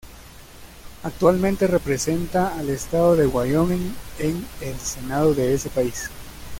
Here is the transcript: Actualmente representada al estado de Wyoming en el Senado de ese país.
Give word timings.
Actualmente 1.03 1.67
representada 1.67 2.57
al 2.57 2.71
estado 2.71 3.15
de 3.15 3.27
Wyoming 3.27 3.91
en 4.17 4.47
el 4.59 4.79
Senado 4.79 5.35
de 5.35 5.53
ese 5.53 5.69
país. 5.69 6.09